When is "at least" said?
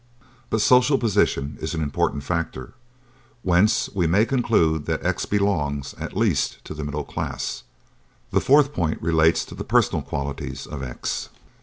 5.93-6.65